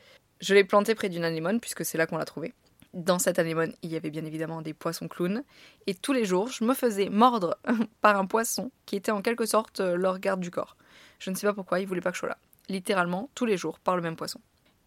je 0.44 0.52
l'ai 0.52 0.64
planté 0.64 0.94
près 0.94 1.08
d'une 1.08 1.24
anémone 1.24 1.58
puisque 1.58 1.86
c'est 1.86 1.96
là 1.96 2.06
qu'on 2.06 2.18
l'a 2.18 2.26
trouvé. 2.26 2.52
Dans 2.92 3.18
cette 3.18 3.38
anémone, 3.38 3.72
il 3.82 3.90
y 3.90 3.96
avait 3.96 4.10
bien 4.10 4.24
évidemment 4.26 4.60
des 4.60 4.74
poissons 4.74 5.08
clowns. 5.08 5.42
Et 5.86 5.94
tous 5.94 6.12
les 6.12 6.26
jours, 6.26 6.48
je 6.48 6.64
me 6.64 6.74
faisais 6.74 7.08
mordre 7.08 7.56
par 8.02 8.18
un 8.18 8.26
poisson 8.26 8.70
qui 8.84 8.94
était 8.96 9.10
en 9.10 9.22
quelque 9.22 9.46
sorte 9.46 9.80
euh, 9.80 9.96
leur 9.96 10.18
garde 10.18 10.40
du 10.40 10.50
corps. 10.50 10.76
Je 11.18 11.30
ne 11.30 11.34
sais 11.34 11.46
pas 11.46 11.54
pourquoi, 11.54 11.80
il 11.80 11.86
voulait 11.86 12.02
pas 12.02 12.10
que 12.10 12.16
je 12.16 12.20
sois 12.20 12.28
là. 12.28 12.36
Littéralement, 12.68 13.30
tous 13.34 13.46
les 13.46 13.56
jours, 13.56 13.78
par 13.78 13.96
le 13.96 14.02
même 14.02 14.16
poisson. 14.16 14.38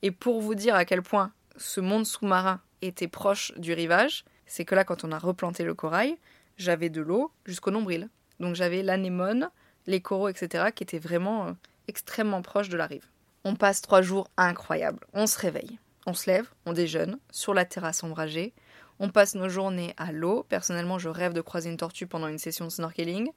Et 0.04 0.12
pour 0.12 0.42
vous 0.42 0.54
dire 0.54 0.76
à 0.76 0.86
quel 0.86 1.02
point 1.02 1.32
ce 1.58 1.82
monde 1.82 2.06
sous-marin 2.06 2.62
était 2.84 3.08
proche 3.08 3.52
du 3.58 3.74
rivage, 3.74 4.26
c'est 4.46 4.64
que 4.64 4.76
là, 4.76 4.84
quand 4.84 5.04
on 5.04 5.12
a 5.12 5.18
replanté 5.18 5.64
le 5.64 5.74
corail, 5.74 6.18
j'avais 6.58 6.90
de 6.90 7.02
l'eau 7.02 7.32
jusqu'au 7.46 7.72
nombril. 7.72 8.10
Donc 8.40 8.54
j'avais 8.54 8.84
l'anémone, 8.84 9.50
les 9.88 10.02
coraux, 10.02 10.30
etc., 10.30 10.66
qui 10.74 10.84
étaient 10.84 11.00
vraiment 11.00 11.48
euh, 11.48 11.52
extrêmement 11.88 12.44
proches 12.44 12.70
de 12.70 12.78
la 12.78 12.86
rive. 12.86 13.08
On 13.50 13.56
passe 13.56 13.82
trois 13.82 14.02
jours 14.02 14.28
incroyables. 14.36 15.08
On 15.14 15.26
se 15.26 15.40
réveille, 15.40 15.80
on 16.06 16.14
se 16.14 16.30
lève, 16.30 16.50
on 16.66 16.74
déjeune 16.74 17.18
sur 17.32 17.54
la 17.54 17.64
terrasse 17.64 18.04
ombragée. 18.04 18.54
On 19.00 19.08
passe 19.08 19.36
nos 19.36 19.48
journées 19.48 19.94
à 19.96 20.12
l'eau. 20.12 20.44
Personnellement, 20.50 21.00
je 21.00 21.08
rêve 21.08 21.32
de 21.32 21.40
croiser 21.40 21.70
une 21.70 21.78
tortue 21.78 22.08
pendant 22.08 22.28
une 22.28 22.40
session 22.40 22.66
de 22.66 22.72
snorkeling. 22.72 23.30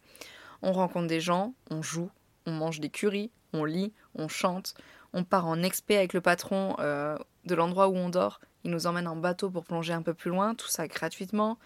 On 0.63 0.73
rencontre 0.73 1.07
des 1.07 1.21
gens, 1.21 1.55
on 1.71 1.81
joue, 1.81 2.11
on 2.45 2.51
mange 2.51 2.81
des 2.81 2.89
curries, 2.89 3.31
on 3.53 3.65
lit, 3.65 3.93
on 4.17 4.27
chante. 4.27 4.75
On 5.13 5.23
part 5.23 5.47
en 5.47 5.63
expé 5.63 5.97
avec 5.97 6.13
le 6.13 6.21
patron 6.21 6.75
euh, 6.81 7.17
de 7.45 7.55
l'endroit 7.55 7.87
où 7.87 7.95
on 7.95 8.09
dort. 8.09 8.41
Il 8.65 8.73
nous 8.73 8.89
emmène 8.89 9.07
en 9.07 9.15
bateau 9.15 9.49
pour 9.49 9.65
plonger 9.65 9.93
un 9.93 10.03
peu 10.03 10.13
plus 10.13 10.33
loin, 10.33 10.57
tout 10.57 10.67
ça 10.67 10.89
gratuitement. 10.89 11.57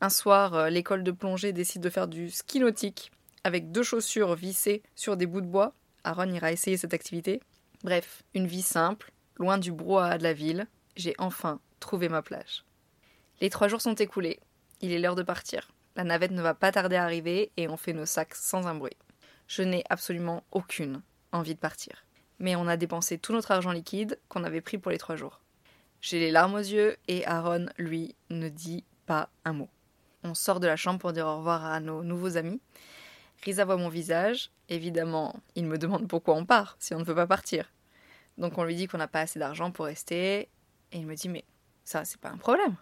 Un 0.00 0.08
soir, 0.08 0.54
euh, 0.54 0.70
l'école 0.70 1.04
de 1.04 1.10
plongée 1.10 1.52
décide 1.52 1.82
de 1.82 1.90
faire 1.90 2.08
du 2.08 2.30
ski 2.30 2.60
nautique 2.60 3.12
avec 3.44 3.72
deux 3.72 3.82
chaussures 3.82 4.36
vissées 4.36 4.82
sur 4.94 5.18
des 5.18 5.26
bouts 5.26 5.42
de 5.42 5.46
bois. 5.46 5.74
Aaron 6.02 6.32
ira 6.32 6.50
essayer 6.50 6.78
cette 6.78 6.94
activité. 6.94 7.42
Bref, 7.82 8.22
une 8.34 8.46
vie 8.46 8.62
simple, 8.62 9.10
loin 9.36 9.56
du 9.56 9.72
brouhaha 9.72 10.18
de 10.18 10.22
la 10.22 10.34
ville, 10.34 10.66
j'ai 10.96 11.14
enfin 11.18 11.60
trouvé 11.80 12.10
ma 12.10 12.20
plage. 12.20 12.64
Les 13.40 13.48
trois 13.48 13.68
jours 13.68 13.80
sont 13.80 13.94
écoulés, 13.94 14.38
il 14.82 14.92
est 14.92 14.98
l'heure 14.98 15.14
de 15.14 15.22
partir. 15.22 15.72
La 15.96 16.04
navette 16.04 16.30
ne 16.30 16.42
va 16.42 16.54
pas 16.54 16.72
tarder 16.72 16.96
à 16.96 17.04
arriver 17.04 17.50
et 17.56 17.68
on 17.68 17.78
fait 17.78 17.94
nos 17.94 18.04
sacs 18.04 18.34
sans 18.34 18.66
un 18.66 18.74
bruit. 18.74 18.96
Je 19.46 19.62
n'ai 19.62 19.82
absolument 19.88 20.44
aucune 20.52 21.02
envie 21.32 21.54
de 21.54 21.60
partir. 21.60 22.04
Mais 22.38 22.54
on 22.54 22.68
a 22.68 22.76
dépensé 22.76 23.18
tout 23.18 23.32
notre 23.32 23.50
argent 23.50 23.72
liquide 23.72 24.18
qu'on 24.28 24.44
avait 24.44 24.60
pris 24.60 24.78
pour 24.78 24.92
les 24.92 24.98
trois 24.98 25.16
jours. 25.16 25.40
J'ai 26.02 26.20
les 26.20 26.30
larmes 26.30 26.54
aux 26.54 26.58
yeux 26.58 26.96
et 27.08 27.26
Aaron, 27.26 27.66
lui, 27.78 28.14
ne 28.28 28.48
dit 28.48 28.84
pas 29.06 29.30
un 29.44 29.52
mot. 29.54 29.68
On 30.22 30.34
sort 30.34 30.60
de 30.60 30.66
la 30.66 30.76
chambre 30.76 30.98
pour 30.98 31.12
dire 31.12 31.26
au 31.26 31.38
revoir 31.38 31.64
à 31.64 31.80
nos 31.80 32.02
nouveaux 32.02 32.36
amis 32.36 32.60
Risa 33.42 33.64
voit 33.64 33.76
mon 33.76 33.88
visage. 33.88 34.50
Évidemment, 34.68 35.40
il 35.54 35.66
me 35.66 35.78
demande 35.78 36.08
pourquoi 36.08 36.34
on 36.34 36.44
part, 36.44 36.76
si 36.78 36.94
on 36.94 36.98
ne 36.98 37.04
veut 37.04 37.14
pas 37.14 37.26
partir. 37.26 37.72
Donc 38.38 38.58
on 38.58 38.64
lui 38.64 38.74
dit 38.74 38.86
qu'on 38.86 38.98
n'a 38.98 39.08
pas 39.08 39.20
assez 39.20 39.38
d'argent 39.38 39.70
pour 39.70 39.86
rester. 39.86 40.48
Et 40.92 40.98
il 40.98 41.06
me 41.06 41.14
dit 41.14 41.28
Mais 41.28 41.44
ça, 41.84 42.04
c'est 42.04 42.20
pas 42.20 42.30
un 42.30 42.36
problème. 42.36 42.76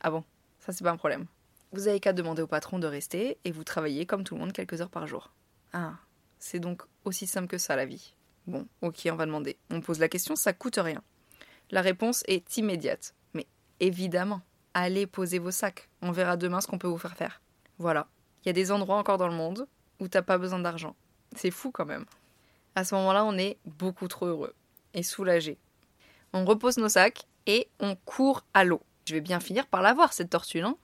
Ah 0.00 0.10
bon, 0.10 0.24
ça, 0.58 0.72
c'est 0.72 0.84
pas 0.84 0.90
un 0.90 0.96
problème. 0.96 1.26
Vous 1.72 1.86
avez 1.86 2.00
qu'à 2.00 2.12
demander 2.12 2.42
au 2.42 2.46
patron 2.46 2.78
de 2.78 2.86
rester 2.86 3.38
et 3.44 3.52
vous 3.52 3.64
travaillez 3.64 4.04
comme 4.06 4.24
tout 4.24 4.34
le 4.34 4.40
monde 4.40 4.52
quelques 4.52 4.80
heures 4.80 4.90
par 4.90 5.06
jour. 5.06 5.32
Ah, 5.72 5.94
c'est 6.38 6.58
donc 6.58 6.82
aussi 7.04 7.26
simple 7.26 7.46
que 7.46 7.58
ça 7.58 7.76
la 7.76 7.86
vie. 7.86 8.14
Bon, 8.46 8.66
ok, 8.82 9.08
on 9.12 9.16
va 9.16 9.26
demander. 9.26 9.56
On 9.70 9.80
pose 9.80 10.00
la 10.00 10.08
question, 10.08 10.34
ça 10.34 10.52
coûte 10.52 10.78
rien. 10.82 11.02
La 11.70 11.82
réponse 11.82 12.24
est 12.26 12.56
immédiate. 12.56 13.14
Mais 13.34 13.46
évidemment, 13.78 14.40
allez 14.74 15.06
poser 15.06 15.38
vos 15.38 15.52
sacs. 15.52 15.88
On 16.02 16.10
verra 16.10 16.36
demain 16.36 16.60
ce 16.60 16.66
qu'on 16.66 16.78
peut 16.78 16.88
vous 16.88 16.98
faire 16.98 17.16
faire. 17.16 17.40
Voilà. 17.78 18.08
Il 18.44 18.48
y 18.48 18.50
a 18.50 18.54
des 18.54 18.72
endroits 18.72 18.96
encore 18.96 19.18
dans 19.18 19.28
le 19.28 19.34
monde 19.34 19.68
où 20.00 20.08
t'as 20.08 20.22
pas 20.22 20.38
besoin 20.38 20.58
d'argent. 20.58 20.96
C'est 21.36 21.50
fou 21.50 21.70
quand 21.70 21.86
même. 21.86 22.04
À 22.74 22.84
ce 22.84 22.94
moment-là, 22.96 23.24
on 23.24 23.38
est 23.38 23.58
beaucoup 23.64 24.08
trop 24.08 24.26
heureux 24.26 24.54
et 24.94 25.02
soulagé. 25.02 25.58
On 26.32 26.44
repose 26.44 26.78
nos 26.78 26.88
sacs 26.88 27.26
et 27.46 27.68
on 27.78 27.96
court 27.96 28.44
à 28.54 28.64
l'eau. 28.64 28.82
Je 29.06 29.14
vais 29.14 29.20
bien 29.20 29.40
finir 29.40 29.66
par 29.66 29.82
la 29.82 29.92
voir 29.92 30.12
cette 30.12 30.30
tortue, 30.30 30.60
non? 30.60 30.76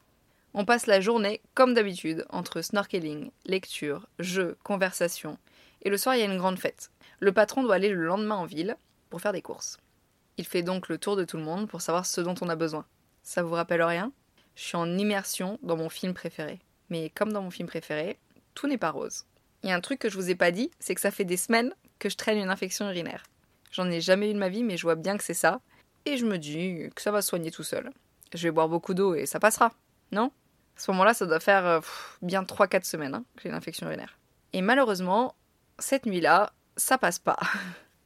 On 0.54 0.64
passe 0.64 0.87
la 0.87 1.00
journée 1.00 1.42
comme 1.54 1.75
d'habitude 1.75 2.25
entre 2.30 2.62
snorkeling, 2.62 3.30
lecture, 3.44 4.08
jeux, 4.18 4.56
conversation. 4.62 5.38
Et 5.82 5.90
le 5.90 5.99
soir, 5.99 6.14
il 6.14 6.20
y 6.20 6.23
a 6.23 6.26
une 6.26 6.38
grande 6.38 6.58
fête. 6.58 6.90
Le 7.20 7.32
patron 7.32 7.62
doit 7.62 7.75
aller 7.75 7.90
le 7.90 8.04
lendemain 8.04 8.37
en 8.37 8.46
ville 8.46 8.76
pour 9.11 9.20
faire 9.20 9.32
des 9.32 9.42
courses. 9.42 9.78
Il 10.38 10.46
fait 10.46 10.62
donc 10.62 10.88
le 10.88 10.99
tour 10.99 11.16
de 11.16 11.25
tout 11.25 11.37
le 11.37 11.42
monde 11.42 11.68
pour 11.68 11.80
savoir 11.80 12.06
ce 12.06 12.20
dont 12.20 12.35
on 12.40 12.49
a 12.49 12.56
besoin. 12.56 12.85
Ça 13.23 13.42
vous 13.42 13.54
rappelle 13.54 13.82
rien? 13.82 14.12
Je 14.54 14.62
suis 14.62 14.76
en 14.76 14.99
immersion 14.99 15.58
dans 15.62 15.76
mon 15.76 15.88
film 15.88 16.14
préféré. 16.14 16.61
Mais 16.88 17.11
comme 17.11 17.32
dans 17.32 17.42
mon 17.42 17.50
film 17.50 17.68
préféré, 17.68 18.18
tout 18.56 18.66
n'est 18.66 18.78
pas 18.78 18.90
rose. 18.90 19.25
A 19.62 19.72
un 19.75 19.80
truc 19.80 20.00
que 20.00 20.08
je 20.08 20.16
vous 20.16 20.30
ai 20.30 20.34
pas 20.34 20.50
dit, 20.50 20.70
c'est 20.80 20.94
que 20.94 21.00
ça 21.00 21.12
fait 21.12 21.25
des 21.25 21.36
semaines 21.36 21.72
que 22.00 22.08
je 22.08 22.16
traîne 22.16 22.38
une 22.38 22.50
infection 22.50 22.88
urinaire. 22.88 23.22
J'en 23.70 23.88
ai 23.90 24.00
jamais 24.00 24.30
eu 24.30 24.34
de 24.34 24.38
ma 24.38 24.48
vie, 24.48 24.64
mais 24.64 24.76
je 24.76 24.82
vois 24.82 24.94
bien 24.94 25.16
que 25.16 25.25
c'est 25.25 25.34
ça. 25.34 25.60
Et 26.04 26.16
je 26.16 26.25
me 26.25 26.38
dis 26.38 26.88
que 26.94 27.02
ça 27.02 27.10
va 27.10 27.22
soigner 27.22 27.50
tout 27.50 27.62
seul. 27.62 27.90
Je 28.34 28.42
vais 28.42 28.50
boire 28.50 28.68
beaucoup 28.68 28.94
d'eau 28.94 29.14
et 29.14 29.26
ça 29.26 29.38
passera, 29.38 29.72
non? 30.12 30.30
À 30.76 30.80
ce 30.80 30.90
moment-là, 30.90 31.14
ça 31.14 31.26
doit 31.26 31.40
faire 31.40 31.66
euh, 31.66 31.80
bien 32.22 32.42
3-4 32.42 32.84
semaines 32.84 33.14
hein, 33.14 33.25
que 33.36 33.42
j'ai 33.42 33.48
une 33.48 33.54
infection 33.54 33.86
urinaire. 33.86 34.18
Et 34.52 34.62
malheureusement, 34.62 35.34
cette 35.78 36.06
nuit-là, 36.06 36.52
ça 36.76 36.98
passe 36.98 37.18
pas. 37.18 37.38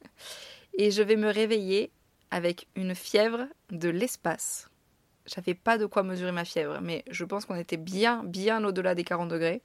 et 0.77 0.91
je 0.91 1.01
vais 1.01 1.15
me 1.15 1.29
réveiller 1.29 1.91
avec 2.31 2.67
une 2.75 2.95
fièvre 2.95 3.47
de 3.69 3.89
l'espace. 3.89 4.69
J'avais 5.25 5.53
pas 5.53 5.77
de 5.77 5.85
quoi 5.85 6.03
mesurer 6.03 6.31
ma 6.31 6.45
fièvre, 6.45 6.79
mais 6.81 7.03
je 7.09 7.25
pense 7.25 7.45
qu'on 7.45 7.55
était 7.55 7.77
bien, 7.77 8.23
bien 8.23 8.63
au-delà 8.63 8.95
des 8.95 9.03
40 9.03 9.29
degrés. 9.29 9.61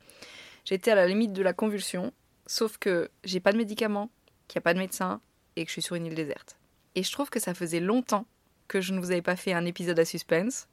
J'étais 0.67 0.91
à 0.91 0.97
la 0.97 1.07
limite 1.07 1.33
de 1.33 1.43
la 1.43 1.53
convulsion, 1.53 2.13
sauf 2.47 2.77
que 2.77 3.09
j'ai 3.23 3.39
pas 3.39 3.53
de 3.53 3.57
médicaments, 3.57 4.11
qu'il 4.49 4.59
n'y 4.59 4.63
a 4.63 4.67
pas 4.67 4.75
de 4.75 4.81
médecin 4.81 5.21
et 5.55 5.65
que 5.65 5.69
je 5.69 5.75
suis 5.75 5.83
sur 5.83 5.95
une 5.95 6.07
île 6.07 6.17
déserte. 6.17 6.59
Et 6.97 7.05
je 7.05 7.13
trouve 7.13 7.31
que 7.31 7.39
ça 7.39 7.55
faisait 7.55 7.79
longtemps 7.79 8.27
que 8.67 8.81
je 8.81 8.93
ne 8.93 8.99
vous 8.99 9.13
avais 9.13 9.23
pas 9.23 9.37
fait 9.37 9.53
un 9.53 9.65
épisode 9.65 9.99
à 10.01 10.05
suspense. 10.05 10.67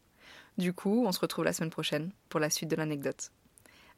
Du 0.57 0.73
coup, 0.73 1.03
on 1.05 1.11
se 1.11 1.19
retrouve 1.19 1.45
la 1.45 1.53
semaine 1.53 1.69
prochaine 1.69 2.11
pour 2.29 2.39
la 2.39 2.49
suite 2.49 2.71
de 2.71 2.75
l'anecdote. 2.75 3.31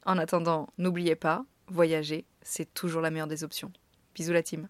En 0.04 0.18
attendant, 0.18 0.68
n'oubliez 0.76 1.16
pas, 1.16 1.46
voyager, 1.68 2.26
c'est 2.42 2.72
toujours 2.74 3.00
la 3.00 3.10
meilleure 3.10 3.26
des 3.26 3.42
options. 3.42 3.72
Bisous 4.14 4.34
la 4.34 4.42
team. 4.42 4.68